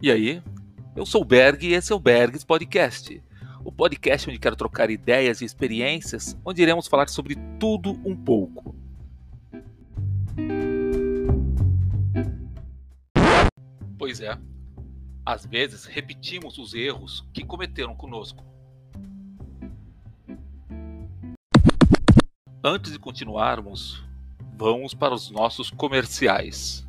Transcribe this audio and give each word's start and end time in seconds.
E 0.00 0.12
aí? 0.12 0.40
Eu 0.94 1.04
sou 1.04 1.22
o 1.22 1.24
Berg 1.24 1.66
e 1.66 1.72
esse 1.72 1.92
é 1.92 1.94
o 1.94 1.98
Bergs 1.98 2.46
Podcast. 2.46 3.20
O 3.64 3.72
podcast 3.72 4.30
onde 4.30 4.38
quero 4.38 4.54
trocar 4.54 4.90
ideias 4.90 5.40
e 5.40 5.44
experiências, 5.44 6.38
onde 6.44 6.62
iremos 6.62 6.86
falar 6.86 7.08
sobre 7.08 7.36
tudo 7.58 7.90
um 8.04 8.16
pouco. 8.16 8.76
Pois 13.98 14.20
é, 14.20 14.38
às 15.26 15.44
vezes 15.44 15.84
repetimos 15.84 16.58
os 16.58 16.74
erros 16.74 17.28
que 17.34 17.44
cometeram 17.44 17.96
conosco. 17.96 18.44
Antes 22.62 22.92
de 22.92 23.00
continuarmos, 23.00 24.00
vamos 24.56 24.94
para 24.94 25.12
os 25.12 25.28
nossos 25.28 25.70
comerciais. 25.70 26.87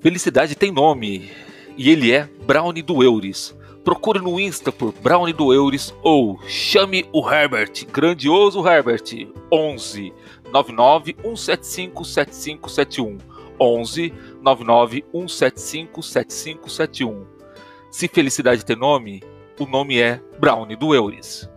Felicidade 0.00 0.54
tem 0.54 0.70
nome 0.70 1.28
e 1.76 1.90
ele 1.90 2.12
é 2.12 2.28
Brownie 2.46 2.82
do 2.82 3.02
Euris. 3.02 3.56
Procure 3.82 4.20
no 4.20 4.38
Insta 4.38 4.70
por 4.70 4.92
Brownie 4.92 5.32
do 5.32 5.52
Euris 5.52 5.92
ou 6.02 6.38
chame 6.46 7.04
o 7.12 7.28
Herbert, 7.28 7.84
grandioso 7.92 8.64
Herbert, 8.66 9.26
11 9.52 10.12
99 10.52 11.16
175 11.20 12.04
7571. 12.04 13.18
11 13.60 14.14
99 14.40 15.04
175 15.12 16.02
7571. 16.02 17.26
Se 17.90 18.06
felicidade 18.06 18.64
tem 18.64 18.76
nome, 18.76 19.20
o 19.58 19.66
nome 19.66 19.98
é 19.98 20.20
Brownie 20.38 20.76
do 20.76 20.94
Euris. 20.94 21.50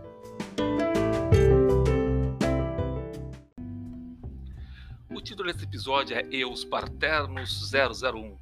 Título 5.32 5.50
desse 5.50 5.64
episódio 5.64 6.18
é 6.18 6.28
Eus 6.30 6.66
Parternos 6.66 7.72
001. 7.72 8.38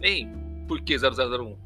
Bem, 0.00 0.28
por 0.66 0.80
que 0.80 0.96
001? 0.96 1.56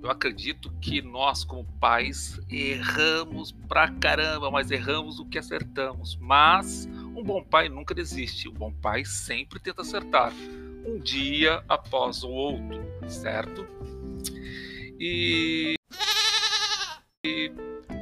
Eu 0.00 0.08
acredito 0.08 0.70
que 0.80 1.02
nós, 1.02 1.42
como 1.42 1.64
pais, 1.80 2.40
erramos 2.48 3.50
pra 3.50 3.90
caramba, 3.90 4.48
mas 4.48 4.70
erramos 4.70 5.18
o 5.18 5.26
que 5.26 5.40
acertamos. 5.40 6.16
Mas 6.20 6.86
um 7.16 7.24
bom 7.24 7.42
pai 7.42 7.68
nunca 7.68 7.92
desiste. 7.92 8.48
Um 8.48 8.52
bom 8.52 8.72
pai 8.72 9.04
sempre 9.04 9.58
tenta 9.58 9.82
acertar, 9.82 10.32
um 10.86 11.00
dia 11.00 11.64
após 11.68 12.22
o 12.22 12.28
outro, 12.28 12.80
certo? 13.08 13.66
E, 15.00 15.74
e 17.26 17.52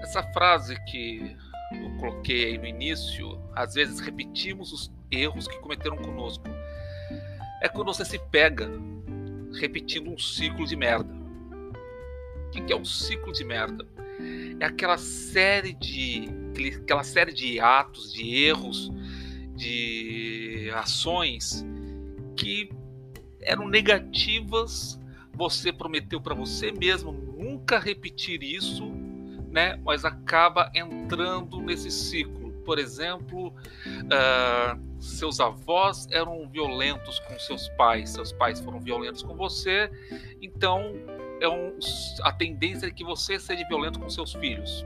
essa 0.03 0.23
frase 0.35 0.77
que 0.85 1.35
eu 1.73 1.91
coloquei 1.99 2.47
aí 2.47 2.59
no 2.59 2.67
início, 2.67 3.41
às 3.55 3.75
vezes 3.75 4.01
repetimos 4.01 4.73
os 4.73 4.93
erros 5.11 5.47
que 5.47 5.59
cometeram 5.59 5.97
conosco. 5.97 6.45
É 7.61 7.69
quando 7.69 7.93
você 7.93 8.05
se 8.05 8.19
pega 8.31 8.71
repetindo 9.61 10.11
um 10.11 10.19
ciclo 10.19 10.67
de 10.67 10.77
merda. 10.77 11.13
O 12.47 12.51
que 12.51 12.73
é 12.73 12.77
um 12.77 12.85
ciclo 12.85 13.33
de 13.33 13.45
merda? 13.45 13.87
É 14.61 14.65
aquela 14.65 14.99
série 14.99 15.75
de 15.75 16.29
aquela 16.83 17.05
série 17.05 17.33
de 17.33 17.61
atos, 17.61 18.13
de 18.13 18.45
erros, 18.45 18.91
de 19.55 20.71
ações 20.75 21.65
que 22.37 22.71
eram 23.41 23.69
negativas. 23.69 24.99
Você 25.35 25.73
prometeu 25.73 26.21
para 26.21 26.35
você 26.35 26.73
mesmo 26.73 27.13
nunca 27.13 27.79
repetir 27.79 28.43
isso, 28.43 28.91
né? 29.51 29.81
Mas 29.85 30.05
acaba 30.05 30.71
entrando 30.75 31.61
nesse 31.61 31.91
ciclo 31.91 32.49
por 32.69 32.79
exemplo, 32.79 33.49
uh, 33.49 35.01
seus 35.01 35.41
avós 35.41 36.07
eram 36.11 36.47
violentos 36.51 37.19
com 37.21 37.39
seus 37.39 37.67
pais, 37.71 38.11
seus 38.11 38.31
pais 38.31 38.61
foram 38.61 38.79
violentos 38.79 39.23
com 39.23 39.35
você, 39.35 39.91
então 40.43 40.93
é 41.41 41.49
um, 41.49 41.79
a 42.21 42.31
tendência 42.31 42.87
é 42.87 42.91
que 42.91 43.03
você 43.03 43.39
seja 43.39 43.67
violento 43.67 43.99
com 43.99 44.11
seus 44.11 44.35
filhos. 44.35 44.85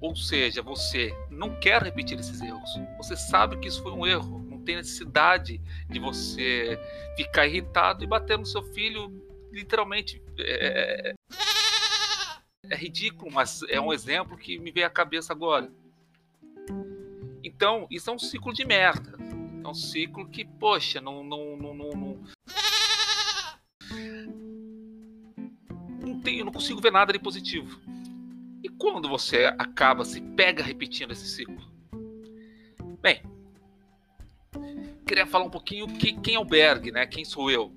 Ou 0.00 0.16
seja, 0.16 0.60
você 0.60 1.14
não 1.30 1.54
quer 1.60 1.80
repetir 1.84 2.18
esses 2.18 2.40
erros. 2.40 2.68
Você 2.96 3.16
sabe 3.16 3.56
que 3.58 3.68
isso 3.68 3.80
foi 3.80 3.92
um 3.92 4.04
erro. 4.04 4.44
Não 4.50 4.58
tem 4.58 4.74
necessidade 4.74 5.62
de 5.88 6.00
você 6.00 6.80
ficar 7.16 7.46
irritado 7.46 8.02
e 8.02 8.08
bater 8.08 8.36
no 8.36 8.46
seu 8.46 8.64
filho, 8.72 9.24
literalmente. 9.52 10.20
É, 10.36 11.14
é 12.70 12.76
ridículo, 12.76 13.30
mas 13.30 13.62
é 13.68 13.80
um 13.80 13.92
exemplo 13.92 14.38
que 14.38 14.58
me 14.58 14.70
veio 14.70 14.86
à 14.86 14.90
cabeça 14.90 15.32
agora. 15.32 15.70
Então, 17.42 17.86
isso 17.90 18.08
é 18.08 18.12
um 18.12 18.18
ciclo 18.18 18.52
de 18.52 18.64
merda. 18.64 19.18
É 19.62 19.68
um 19.68 19.74
ciclo 19.74 20.28
que, 20.28 20.44
poxa, 20.44 21.00
não. 21.00 21.24
Não, 21.24 21.56
não, 21.56 21.74
não, 21.74 21.90
não... 21.90 22.20
não, 26.00 26.20
tem, 26.20 26.38
eu 26.38 26.44
não 26.44 26.52
consigo 26.52 26.80
ver 26.80 26.92
nada 26.92 27.12
de 27.12 27.18
positivo. 27.18 27.80
E 28.62 28.68
quando 28.68 29.08
você 29.08 29.46
acaba, 29.58 30.04
se 30.04 30.20
pega 30.20 30.62
repetindo 30.62 31.10
esse 31.10 31.26
ciclo? 31.26 31.68
Bem, 33.00 33.22
queria 35.06 35.26
falar 35.26 35.46
um 35.46 35.50
pouquinho 35.50 35.88
que, 35.88 36.12
quem 36.20 36.34
é 36.36 36.38
o 36.38 36.44
Berg, 36.44 36.92
né? 36.92 37.06
Quem 37.06 37.24
sou 37.24 37.50
eu? 37.50 37.74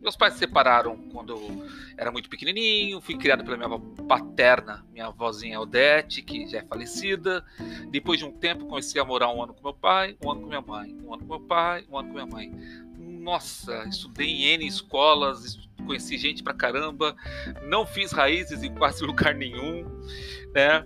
Meus 0.00 0.16
pais 0.16 0.32
se 0.32 0.40
separaram 0.40 0.96
quando 1.12 1.34
eu 1.34 1.68
era 1.96 2.10
muito 2.10 2.30
pequenininho, 2.30 3.00
fui 3.00 3.16
criado 3.16 3.44
pela 3.44 3.56
minha 3.56 3.66
avó 3.66 3.78
paterna, 4.08 4.84
minha 4.90 5.06
avózinha 5.06 5.60
Odete, 5.60 6.22
que 6.22 6.48
já 6.48 6.58
é 6.58 6.64
falecida. 6.64 7.44
Depois 7.90 8.18
de 8.18 8.24
um 8.24 8.32
tempo, 8.32 8.66
comecei 8.66 9.00
a 9.00 9.04
morar 9.04 9.30
um 9.30 9.42
ano 9.42 9.52
com 9.52 9.62
meu 9.62 9.74
pai, 9.74 10.16
um 10.24 10.30
ano 10.30 10.40
com 10.40 10.46
minha 10.46 10.62
mãe, 10.62 10.96
um 11.04 11.12
ano 11.12 11.22
com 11.22 11.28
meu 11.28 11.40
pai, 11.40 11.84
um 11.90 11.98
ano 11.98 12.08
com 12.08 12.14
minha 12.14 12.26
mãe. 12.26 12.50
Nossa, 12.98 13.84
estudei 13.84 14.26
em 14.26 14.44
N 14.54 14.66
escolas, 14.66 15.58
conheci 15.84 16.16
gente 16.16 16.42
pra 16.42 16.54
caramba, 16.54 17.14
não 17.62 17.84
fiz 17.84 18.12
raízes 18.12 18.62
em 18.62 18.74
quase 18.74 19.04
lugar 19.04 19.34
nenhum, 19.34 19.84
né? 20.54 20.84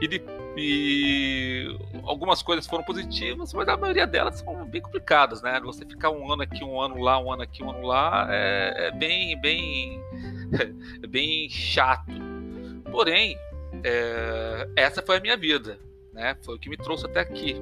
E, 0.00 0.08
de, 0.08 0.20
e, 0.58 1.78
algumas 2.02 2.42
coisas 2.42 2.66
foram 2.66 2.82
positivas, 2.82 3.54
mas 3.54 3.68
a 3.68 3.76
maioria 3.76 4.06
delas 4.06 4.40
são 4.40 4.64
bem 4.66 4.82
complicadas, 4.82 5.40
né? 5.40 5.60
Você 5.60 5.86
ficar 5.86 6.10
um 6.10 6.32
ano 6.32 6.42
aqui, 6.42 6.64
um 6.64 6.80
ano 6.80 6.98
lá, 6.98 7.18
um 7.18 7.32
ano 7.32 7.42
aqui, 7.42 7.62
um 7.62 7.70
ano 7.70 7.86
lá, 7.86 8.26
é, 8.30 8.88
é 8.88 8.90
bem, 8.90 9.40
bem, 9.40 10.02
é 11.02 11.06
bem 11.06 11.48
chato. 11.48 12.12
Porém, 12.90 13.36
é, 13.84 14.68
essa 14.74 15.00
foi 15.00 15.18
a 15.18 15.20
minha 15.20 15.36
vida, 15.36 15.78
né? 16.12 16.36
Foi 16.42 16.56
o 16.56 16.58
que 16.58 16.68
me 16.68 16.76
trouxe 16.76 17.06
até 17.06 17.20
aqui. 17.20 17.56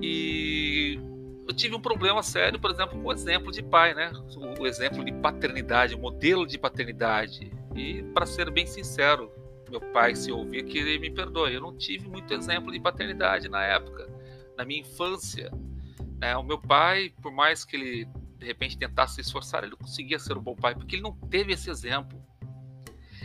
E 0.00 0.98
eu 1.46 1.54
tive 1.54 1.76
um 1.76 1.80
problema 1.80 2.22
sério, 2.22 2.58
por 2.58 2.70
exemplo, 2.70 3.00
com 3.00 3.08
o 3.08 3.12
exemplo 3.12 3.52
de 3.52 3.62
pai, 3.62 3.94
né? 3.94 4.10
O 4.58 4.66
exemplo 4.66 5.04
de 5.04 5.12
paternidade, 5.12 5.94
o 5.94 5.98
modelo 5.98 6.46
de 6.46 6.58
paternidade. 6.58 7.52
E 7.76 8.02
para 8.14 8.26
ser 8.26 8.50
bem 8.50 8.66
sincero, 8.66 9.30
meu 9.72 9.80
pai 9.80 10.14
se 10.14 10.30
ouvir 10.30 10.64
que 10.66 10.78
ele 10.78 10.98
me 10.98 11.10
perdoe. 11.10 11.54
Eu 11.54 11.60
não 11.62 11.76
tive 11.76 12.06
muito 12.08 12.32
exemplo 12.34 12.70
de 12.70 12.78
paternidade 12.78 13.48
na 13.48 13.64
época, 13.64 14.06
na 14.56 14.64
minha 14.64 14.80
infância. 14.80 15.50
Né? 16.18 16.36
O 16.36 16.42
meu 16.42 16.58
pai, 16.58 17.12
por 17.22 17.32
mais 17.32 17.64
que 17.64 17.76
ele 17.76 18.08
de 18.38 18.46
repente 18.46 18.76
tentasse 18.76 19.14
se 19.14 19.20
esforçar, 19.22 19.64
ele 19.64 19.76
conseguia 19.76 20.18
ser 20.18 20.36
um 20.36 20.42
bom 20.42 20.54
pai, 20.54 20.74
porque 20.74 20.96
ele 20.96 21.02
não 21.02 21.12
teve 21.12 21.52
esse 21.52 21.70
exemplo. 21.70 22.20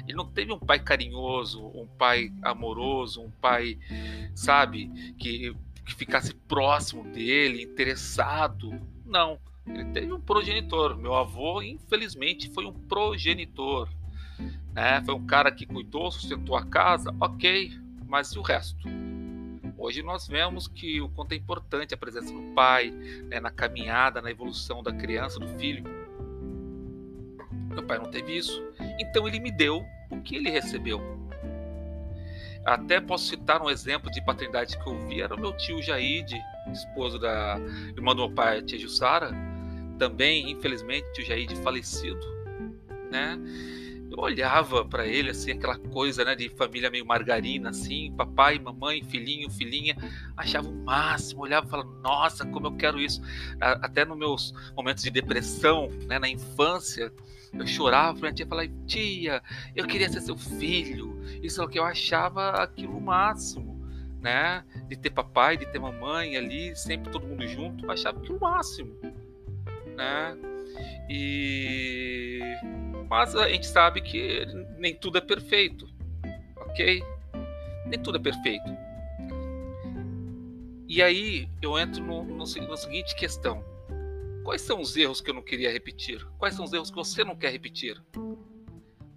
Ele 0.07 0.15
não 0.15 0.31
teve 0.31 0.53
um 0.53 0.59
pai 0.59 0.79
carinhoso, 0.79 1.65
um 1.65 1.87
pai 1.87 2.31
amoroso, 2.43 3.21
um 3.21 3.31
pai, 3.31 3.77
sabe, 4.33 4.87
que, 5.17 5.53
que 5.85 5.95
ficasse 5.95 6.33
próximo 6.33 7.03
dele, 7.11 7.63
interessado. 7.63 8.79
Não. 9.03 9.39
Ele 9.65 9.85
teve 9.85 10.13
um 10.13 10.21
progenitor. 10.21 10.95
Meu 10.95 11.13
avô, 11.13 11.61
infelizmente, 11.61 12.49
foi 12.51 12.65
um 12.65 12.71
progenitor. 12.71 13.89
Né? 14.77 15.01
Foi 15.03 15.15
um 15.15 15.25
cara 15.25 15.51
que 15.51 15.65
cuidou, 15.65 16.11
sustentou 16.11 16.55
a 16.55 16.63
casa, 16.63 17.11
ok, 17.19 17.71
mas 18.05 18.29
e 18.29 18.37
o 18.37 18.43
resto? 18.43 18.87
Hoje 19.75 20.03
nós 20.03 20.27
vemos 20.27 20.67
que 20.67 21.01
o 21.01 21.09
quanto 21.09 21.31
é 21.31 21.35
importante 21.35 21.95
a 21.95 21.97
presença 21.97 22.31
do 22.31 22.53
pai 22.53 22.91
né, 23.27 23.39
na 23.39 23.49
caminhada, 23.49 24.21
na 24.21 24.29
evolução 24.29 24.83
da 24.83 24.93
criança, 24.93 25.39
do 25.39 25.47
filho. 25.57 25.83
Meu 27.71 27.81
pai 27.83 27.97
não 27.97 28.05
teve 28.11 28.37
isso, 28.37 28.63
então 28.99 29.27
ele 29.27 29.39
me 29.39 29.49
deu 29.49 29.83
o 30.11 30.21
que 30.21 30.35
ele 30.35 30.51
recebeu. 30.51 31.01
Até 32.63 33.01
posso 33.01 33.25
citar 33.25 33.59
um 33.63 33.71
exemplo 33.71 34.11
de 34.11 34.23
paternidade 34.23 34.77
que 34.77 34.87
eu 34.87 34.99
vi, 35.07 35.21
era 35.23 35.33
o 35.33 35.39
meu 35.39 35.57
tio 35.57 35.81
Jaide, 35.81 36.39
esposo 36.71 37.17
da 37.17 37.57
irmã 37.95 38.15
do 38.15 38.27
meu 38.27 38.31
pai, 38.31 38.61
tia 38.61 38.77
Jussara, 38.77 39.31
também, 39.97 40.51
infelizmente, 40.51 41.11
tio 41.13 41.25
Jaide 41.25 41.55
falecido, 41.63 42.21
né? 43.09 43.39
Eu 44.09 44.19
olhava 44.19 44.85
para 44.85 45.05
ele 45.05 45.31
assim, 45.31 45.51
aquela 45.51 45.77
coisa, 45.77 46.23
né, 46.23 46.35
de 46.35 46.49
família 46.49 46.89
meio 46.89 47.05
margarina 47.05 47.69
assim, 47.69 48.13
papai, 48.15 48.57
mamãe, 48.59 49.03
filhinho, 49.03 49.49
filhinha, 49.49 49.95
achava 50.35 50.69
o 50.69 50.75
máximo, 50.75 51.41
olhava 51.41 51.67
e 51.67 51.69
falava, 51.69 51.89
nossa, 52.01 52.45
como 52.45 52.67
eu 52.67 52.75
quero 52.75 52.99
isso. 52.99 53.21
Até 53.59 54.05
nos 54.05 54.17
meus 54.17 54.53
momentos 54.75 55.03
de 55.03 55.11
depressão, 55.11 55.89
né, 56.07 56.19
na 56.19 56.29
infância, 56.29 57.11
eu 57.53 57.67
chorava, 57.67 58.19
minha 58.19 58.33
tia 58.33 58.45
falava, 58.45 58.69
tia, 58.85 59.41
eu 59.75 59.85
queria 59.87 60.09
ser 60.09 60.21
seu 60.21 60.37
filho. 60.37 61.19
Isso 61.41 61.61
é 61.61 61.65
o 61.65 61.67
que 61.67 61.79
eu 61.79 61.83
achava 61.83 62.51
aquilo 62.51 62.97
o 62.97 63.01
máximo, 63.01 63.81
né? 64.21 64.63
De 64.87 64.97
ter 64.97 65.09
papai, 65.09 65.57
de 65.57 65.65
ter 65.71 65.79
mamãe 65.79 66.35
ali, 66.35 66.75
sempre 66.75 67.11
todo 67.11 67.25
mundo 67.25 67.47
junto, 67.47 67.85
eu 67.85 67.91
achava 67.91 68.19
aquilo 68.19 68.37
o 68.37 68.41
máximo, 68.41 68.95
né? 69.95 70.37
E 71.09 72.41
mas 73.09 73.35
a 73.35 73.47
gente 73.49 73.65
sabe 73.65 74.01
que 74.01 74.45
nem 74.77 74.95
tudo 74.95 75.17
é 75.17 75.21
perfeito, 75.21 75.87
ok? 76.57 77.03
Nem 77.85 77.99
tudo 78.01 78.17
é 78.17 78.21
perfeito. 78.21 78.65
E 80.87 81.01
aí 81.01 81.49
eu 81.61 81.77
entro 81.77 82.03
no, 82.03 82.23
no, 82.23 82.37
no 82.37 82.77
seguinte 82.77 83.15
questão: 83.15 83.63
quais 84.43 84.61
são 84.61 84.81
os 84.81 84.95
erros 84.95 85.21
que 85.21 85.29
eu 85.29 85.33
não 85.33 85.41
queria 85.41 85.71
repetir? 85.71 86.25
Quais 86.37 86.55
são 86.55 86.65
os 86.65 86.73
erros 86.73 86.89
que 86.89 86.95
você 86.95 87.23
não 87.23 87.35
quer 87.35 87.51
repetir? 87.51 88.01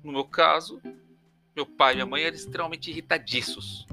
No 0.03 0.13
meu 0.13 0.25
caso, 0.25 0.81
meu 1.55 1.67
pai 1.67 1.93
e 1.93 1.97
minha 1.97 2.07
mãe 2.07 2.23
eram 2.23 2.37
extremamente 2.37 2.91
irritadiços. 2.91 3.87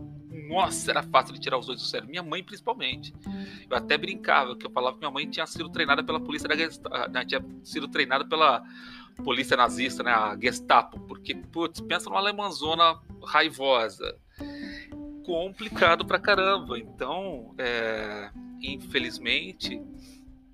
Nossa, 0.48 0.92
era 0.92 1.04
fácil 1.04 1.34
de 1.34 1.40
tirar 1.42 1.58
os 1.58 1.66
dois 1.66 1.82
do 1.82 1.86
sério. 1.86 2.08
Minha 2.08 2.24
mãe, 2.24 2.42
principalmente. 2.42 3.14
Eu 3.70 3.76
até 3.76 3.98
brincava, 3.98 4.56
que 4.56 4.66
eu 4.66 4.72
falava 4.72 4.96
que 4.96 5.00
minha 5.00 5.12
mãe 5.12 5.30
tinha 5.30 5.46
sido 5.46 5.70
treinada 5.70 6.04
pela 6.04 6.20
polícia 6.20 6.48
da 6.48 6.56
Gestapo, 6.56 7.12
né, 7.12 7.26
tinha 7.26 7.46
sido 7.64 7.88
treinada 7.88 8.26
pela 8.26 8.64
polícia 9.24 9.58
nazista, 9.58 10.04
né, 10.04 10.12
a 10.12 10.38
Gestapo, 10.40 11.00
porque, 11.02 11.36
putz, 11.36 11.82
pensa 11.82 12.10
numa 12.10 12.20
alemãzona 12.20 13.00
raivosa. 13.24 14.18
Complicado 15.26 16.06
pra 16.06 16.20
caramba. 16.20 16.80
Então, 16.80 17.54
é, 17.58 18.32
infelizmente, 18.62 19.82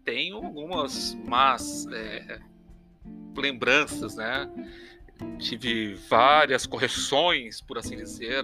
tenho 0.04 0.38
algumas 0.38 1.16
más 1.26 1.86
é, 1.92 2.40
lembranças, 3.38 4.16
né? 4.16 4.50
Tive 5.38 5.96
várias 6.10 6.66
correções, 6.66 7.62
por 7.62 7.78
assim 7.78 7.96
dizer, 7.96 8.44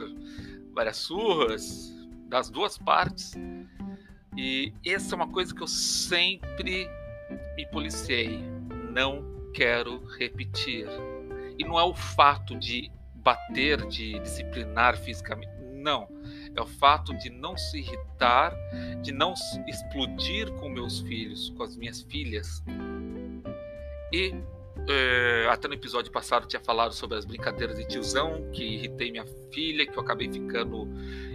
várias 0.74 0.98
surras 0.98 1.92
das 2.28 2.50
duas 2.50 2.78
partes. 2.78 3.34
E 4.38 4.72
essa 4.86 5.16
é 5.16 5.18
uma 5.18 5.28
coisa 5.28 5.54
que 5.54 5.62
eu 5.62 5.68
sempre 5.68 6.88
me 7.58 7.66
policiei. 7.68 8.40
Não 8.92 9.39
quero 9.54 10.06
repetir. 10.18 10.88
E 11.58 11.64
não 11.64 11.80
é 11.80 11.84
o 11.84 11.94
fato 11.94 12.58
de 12.58 12.92
bater, 13.16 13.86
de 13.88 14.20
disciplinar 14.20 14.98
fisicamente. 14.98 15.52
Não. 15.74 16.08
É 16.56 16.62
o 16.62 16.66
fato 16.66 17.14
de 17.18 17.30
não 17.30 17.58
se 17.58 17.80
irritar, 17.80 18.54
de 19.02 19.12
não 19.12 19.34
explodir 19.68 20.52
com 20.54 20.70
meus 20.70 21.00
filhos, 21.02 21.50
com 21.52 21.64
as 21.64 21.76
minhas 21.76 22.02
filhas. 22.02 22.64
E 24.12 24.34
é, 24.88 25.48
até 25.50 25.68
no 25.68 25.74
episódio 25.74 26.12
passado 26.12 26.48
tinha 26.48 26.60
falado 26.60 26.94
sobre 26.94 27.18
as 27.18 27.26
brincadeiras 27.26 27.78
de 27.78 27.88
tiozão, 27.88 28.50
que 28.52 28.64
irritei 28.64 29.12
minha 29.12 29.26
filha, 29.52 29.86
que 29.86 29.96
eu 29.96 30.02
acabei 30.02 30.32
ficando 30.32 30.88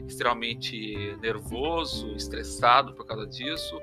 extremamente 0.06 1.16
nervoso, 1.20 2.14
estressado 2.16 2.94
por 2.94 3.06
causa 3.06 3.26
disso. 3.26 3.78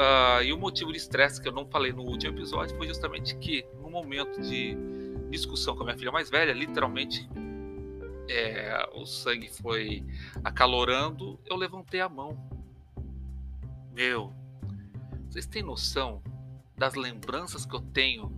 Uh, 0.00 0.42
e 0.42 0.50
o 0.50 0.56
motivo 0.56 0.90
de 0.92 0.96
estresse 0.96 1.42
que 1.42 1.46
eu 1.46 1.52
não 1.52 1.66
falei 1.66 1.92
no 1.92 2.02
último 2.02 2.34
episódio 2.34 2.74
foi 2.74 2.86
justamente 2.86 3.36
que 3.36 3.66
no 3.82 3.90
momento 3.90 4.40
de 4.40 4.74
discussão 5.28 5.76
com 5.76 5.82
a 5.82 5.84
minha 5.84 5.98
filha 5.98 6.10
mais 6.10 6.30
velha, 6.30 6.54
literalmente 6.54 7.28
é, 8.26 8.88
o 8.94 9.04
sangue 9.04 9.50
foi 9.50 10.02
acalorando, 10.42 11.38
eu 11.44 11.54
levantei 11.54 12.00
a 12.00 12.08
mão. 12.08 12.34
Meu, 13.92 14.32
vocês 15.28 15.44
têm 15.44 15.62
noção 15.62 16.22
das 16.78 16.94
lembranças 16.94 17.66
que 17.66 17.76
eu 17.76 17.80
tenho 17.80 18.32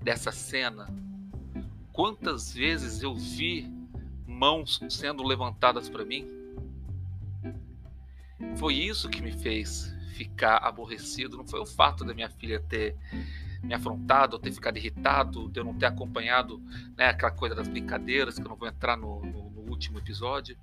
dessa 0.00 0.32
cena? 0.32 0.88
Quantas 1.92 2.54
vezes 2.54 3.02
eu 3.02 3.14
vi 3.14 3.70
mãos 4.26 4.80
sendo 4.88 5.22
levantadas 5.22 5.90
para 5.90 6.06
mim? 6.06 6.26
Foi 8.56 8.72
isso 8.72 9.10
que 9.10 9.20
me 9.20 9.30
fez 9.30 9.91
ficar 10.12 10.58
aborrecido 10.58 11.36
não 11.36 11.46
foi 11.46 11.60
o 11.60 11.66
fato 11.66 12.04
da 12.04 12.14
minha 12.14 12.30
filha 12.30 12.60
ter 12.60 12.96
me 13.62 13.74
afrontado, 13.74 14.38
ter 14.38 14.52
ficado 14.52 14.76
irritado, 14.76 15.48
de 15.48 15.60
eu 15.60 15.64
não 15.64 15.74
ter 15.74 15.86
acompanhado 15.86 16.60
né, 16.96 17.06
aquela 17.06 17.30
coisa 17.30 17.54
das 17.54 17.68
brincadeiras, 17.68 18.36
que 18.36 18.42
eu 18.42 18.48
não 18.48 18.56
vou 18.56 18.68
entrar 18.68 18.96
no, 18.96 19.24
no, 19.24 19.50
no 19.50 19.70
último 19.70 19.98
episódio. 19.98 20.56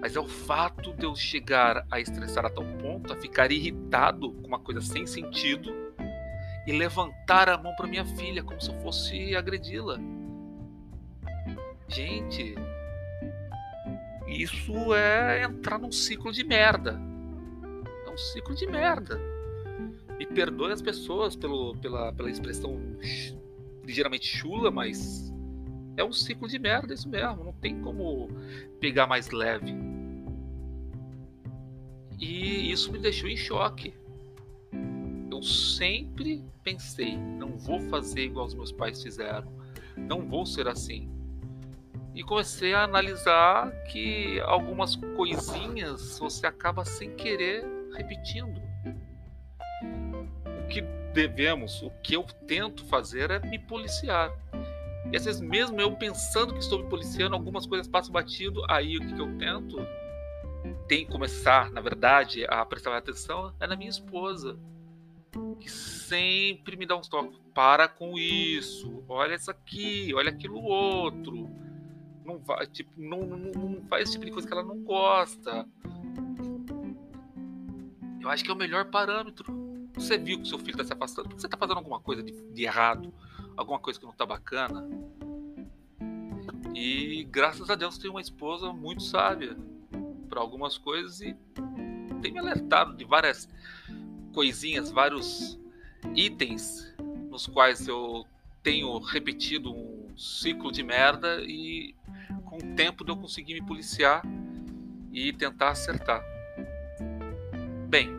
Mas 0.00 0.16
é 0.16 0.20
o 0.20 0.26
fato 0.26 0.94
de 0.94 1.04
eu 1.04 1.14
chegar 1.14 1.86
a 1.90 2.00
estressar 2.00 2.46
a 2.46 2.50
tal 2.50 2.64
ponto, 2.64 3.12
a 3.12 3.16
ficar 3.16 3.52
irritado 3.52 4.32
com 4.32 4.46
uma 4.46 4.58
coisa 4.58 4.80
sem 4.80 5.06
sentido 5.06 5.70
e 6.66 6.72
levantar 6.72 7.48
a 7.48 7.58
mão 7.58 7.74
para 7.76 7.86
minha 7.86 8.04
filha 8.04 8.42
como 8.42 8.60
se 8.60 8.70
eu 8.70 8.80
fosse 8.80 9.36
agredi-la. 9.36 9.98
Gente, 11.88 12.54
isso 14.26 14.94
é 14.94 15.42
entrar 15.42 15.78
num 15.78 15.92
ciclo 15.92 16.32
de 16.32 16.44
merda 16.44 17.07
ciclo 18.18 18.54
de 18.54 18.66
merda. 18.66 19.20
Me 20.18 20.26
perdoe 20.26 20.72
as 20.72 20.82
pessoas 20.82 21.36
pelo, 21.36 21.76
pela, 21.76 22.12
pela 22.12 22.30
expressão 22.30 22.76
ligeiramente 23.84 24.26
chula, 24.26 24.70
mas 24.70 25.32
é 25.96 26.04
um 26.04 26.12
ciclo 26.12 26.48
de 26.48 26.58
merda 26.58 26.92
isso 26.92 27.08
mesmo. 27.08 27.44
Não 27.44 27.52
tem 27.52 27.80
como 27.80 28.28
pegar 28.80 29.06
mais 29.06 29.30
leve. 29.30 29.74
E 32.18 32.70
isso 32.70 32.92
me 32.92 32.98
deixou 32.98 33.28
em 33.28 33.36
choque. 33.36 33.94
Eu 35.30 35.42
sempre 35.42 36.44
pensei, 36.64 37.16
não 37.16 37.56
vou 37.56 37.80
fazer 37.88 38.24
igual 38.24 38.46
os 38.46 38.54
meus 38.54 38.72
pais 38.72 39.02
fizeram. 39.02 39.52
Não 39.96 40.28
vou 40.28 40.44
ser 40.44 40.66
assim. 40.66 41.08
E 42.14 42.22
comecei 42.24 42.74
a 42.74 42.82
analisar 42.82 43.70
que 43.84 44.40
algumas 44.40 44.96
coisinhas 44.96 46.18
você 46.18 46.46
acaba 46.46 46.84
sem 46.84 47.14
querer 47.14 47.77
repetindo. 47.94 48.60
O 50.64 50.68
que 50.68 50.82
devemos, 51.12 51.82
o 51.82 51.90
que 52.02 52.14
eu 52.14 52.24
tento 52.46 52.84
fazer 52.86 53.30
é 53.30 53.38
me 53.38 53.58
policiar. 53.58 54.30
E 55.10 55.16
às 55.16 55.24
vezes, 55.24 55.40
mesmo 55.40 55.80
eu 55.80 55.96
pensando 55.96 56.52
que 56.52 56.60
estou 56.60 56.82
me 56.82 56.88
policiando, 56.88 57.34
algumas 57.34 57.66
coisas 57.66 57.88
passam 57.88 58.12
batido, 58.12 58.62
aí 58.68 58.98
o 58.98 59.00
que, 59.00 59.20
eu 59.20 59.38
tento? 59.38 59.78
Tem 60.86 61.04
que 61.04 61.10
começar, 61.10 61.70
na 61.70 61.80
verdade, 61.80 62.44
a 62.48 62.64
prestar 62.64 62.96
atenção 62.96 63.54
é 63.58 63.66
na 63.66 63.76
minha 63.76 63.88
esposa, 63.88 64.58
que 65.58 65.70
sempre 65.70 66.76
me 66.76 66.84
dá 66.84 66.96
uns 66.96 67.08
toques. 67.08 67.38
Para 67.54 67.88
com 67.88 68.18
isso, 68.18 69.02
olha 69.08 69.34
isso 69.34 69.50
aqui, 69.50 70.12
olha 70.14 70.30
aquilo 70.30 70.62
outro. 70.62 71.48
Não, 72.24 72.38
vai, 72.38 72.66
tipo, 72.66 72.90
não, 72.96 73.20
não, 73.20 73.38
não 73.38 73.82
faz 73.88 74.04
esse 74.04 74.12
tipo 74.12 74.26
de 74.26 74.32
coisa 74.32 74.46
que 74.46 74.52
ela 74.52 74.62
não 74.62 74.82
gosta 74.82 75.66
eu 78.20 78.28
acho 78.28 78.44
que 78.44 78.50
é 78.50 78.54
o 78.54 78.56
melhor 78.56 78.86
parâmetro. 78.86 79.52
Você 79.94 80.16
viu 80.16 80.40
que 80.40 80.48
seu 80.48 80.58
filho 80.58 80.72
está 80.72 80.84
se 80.84 80.92
afastando, 80.92 81.34
você 81.34 81.46
está 81.46 81.56
fazendo 81.56 81.78
alguma 81.78 82.00
coisa 82.00 82.22
de, 82.22 82.32
de, 82.32 82.64
errado, 82.64 83.12
alguma 83.56 83.78
coisa 83.78 83.98
que 83.98 84.04
não 84.04 84.12
está 84.12 84.24
bacana. 84.24 84.88
E 86.74 87.24
graças 87.30 87.68
a 87.70 87.74
Deus 87.74 87.98
tem 87.98 88.10
uma 88.10 88.20
esposa 88.20 88.72
muito 88.72 89.02
sábia 89.02 89.56
para 90.28 90.40
algumas 90.40 90.78
coisas 90.78 91.20
e 91.20 91.36
tem 92.20 92.32
me 92.32 92.38
alertado 92.38 92.96
de 92.96 93.04
várias 93.04 93.48
coisinhas, 94.32 94.90
vários 94.90 95.58
itens 96.14 96.94
nos 97.30 97.46
quais 97.46 97.88
eu 97.88 98.24
tenho 98.62 98.98
repetido 98.98 99.72
um 99.72 100.16
ciclo 100.16 100.70
de 100.70 100.82
merda 100.82 101.42
e 101.42 101.94
com 102.44 102.56
o 102.56 102.74
tempo 102.74 103.04
de 103.04 103.10
eu 103.10 103.16
conseguir 103.16 103.54
me 103.54 103.62
policiar 103.62 104.22
e 105.12 105.32
tentar 105.32 105.70
acertar. 105.70 106.22
Bem, 107.88 108.14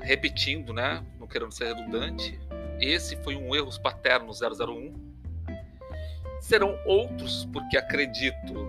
repetindo, 0.00 0.72
né, 0.72 1.06
não 1.20 1.28
querendo 1.28 1.52
ser 1.52 1.72
redundante, 1.72 2.36
esse 2.80 3.16
foi 3.18 3.36
um 3.36 3.54
erros 3.54 3.78
paterno 3.78 4.32
001. 4.32 4.92
Serão 6.40 6.76
outros, 6.84 7.44
porque 7.52 7.76
acredito 7.76 8.66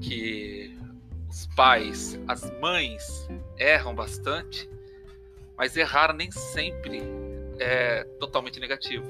que 0.00 0.78
os 1.28 1.48
pais, 1.56 2.16
as 2.28 2.48
mães 2.60 3.28
erram 3.56 3.92
bastante, 3.92 4.70
mas 5.56 5.76
errar 5.76 6.12
nem 6.12 6.30
sempre 6.30 7.02
é 7.58 8.04
totalmente 8.20 8.60
negativo. 8.60 9.04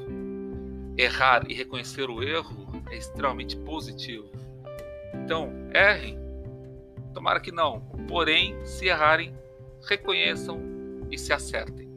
Errar 0.97 1.43
e 1.51 1.53
reconhecer 1.53 2.09
o 2.09 2.23
erro 2.23 2.83
é 2.91 2.97
extremamente 2.97 3.59
positivo. 3.59 4.31
Então, 5.13 5.53
errem, 5.75 6.19
Tomara 7.13 7.41
que 7.41 7.53
não. 7.53 7.81
Porém, 8.09 8.65
se 8.65 8.87
errarem, 8.87 9.35
reconheçam 9.89 10.61
e 11.11 11.19
se 11.19 11.33
acertem. 11.33 11.89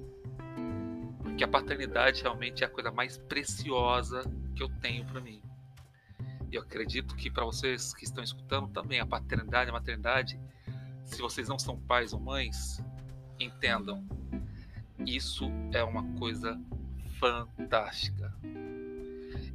que 1.38 1.44
a 1.44 1.48
paternidade 1.48 2.22
realmente 2.22 2.64
é 2.64 2.68
a 2.68 2.70
coisa 2.70 2.92
mais 2.92 3.18
preciosa 3.18 4.24
que 4.56 4.62
eu 4.62 4.70
tenho 4.80 5.06
para 5.06 5.20
mim. 5.20 5.42
E 6.52 6.56
eu 6.56 6.62
acredito 6.62 7.16
que 7.16 7.32
para 7.32 7.46
vocês 7.46 7.94
que 7.94 8.04
estão 8.04 8.24
escutando 8.24 8.68
também, 8.68 9.00
a 9.00 9.06
paternidade, 9.06 9.70
a 9.70 9.74
maternidade, 9.74 10.40
se 11.04 11.20
vocês 11.22 11.48
não 11.48 11.58
são 11.58 11.80
pais 11.80 12.14
ou 12.14 12.20
mães, 12.20 12.84
entendam, 13.40 14.06
isso 15.06 15.50
é 15.72 15.84
uma 15.84 16.04
coisa 16.20 16.60
fantástica. 17.20 18.34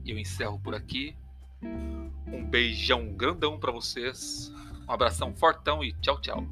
E 0.04 0.10
eu 0.10 0.18
encerro 0.18 0.58
por 0.58 0.74
aqui. 0.74 1.16
Um 1.62 2.44
beijão 2.44 3.12
grandão 3.12 3.58
para 3.58 3.70
vocês. 3.72 4.52
Um 4.88 4.92
abração 4.92 5.34
fortão 5.34 5.82
e 5.82 5.92
tchau, 6.00 6.20
tchau. 6.20 6.44